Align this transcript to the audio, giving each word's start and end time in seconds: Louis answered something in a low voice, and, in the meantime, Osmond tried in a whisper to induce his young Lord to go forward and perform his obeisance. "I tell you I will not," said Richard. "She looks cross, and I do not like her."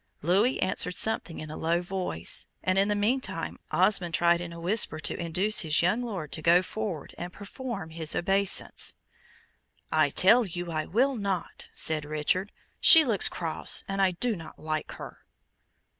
Louis 0.23 0.59
answered 0.63 0.95
something 0.95 1.37
in 1.37 1.51
a 1.51 1.55
low 1.55 1.79
voice, 1.79 2.47
and, 2.63 2.79
in 2.79 2.87
the 2.87 2.95
meantime, 2.95 3.57
Osmond 3.69 4.15
tried 4.15 4.41
in 4.41 4.51
a 4.51 4.59
whisper 4.59 4.97
to 4.99 5.15
induce 5.15 5.59
his 5.59 5.83
young 5.83 6.01
Lord 6.01 6.31
to 6.31 6.41
go 6.41 6.63
forward 6.63 7.13
and 7.19 7.31
perform 7.31 7.91
his 7.91 8.15
obeisance. 8.15 8.95
"I 9.91 10.09
tell 10.09 10.43
you 10.43 10.71
I 10.71 10.87
will 10.87 11.15
not," 11.15 11.67
said 11.75 12.03
Richard. 12.03 12.51
"She 12.79 13.05
looks 13.05 13.29
cross, 13.29 13.83
and 13.87 14.01
I 14.01 14.09
do 14.09 14.35
not 14.35 14.57
like 14.57 14.93
her." 14.93 15.19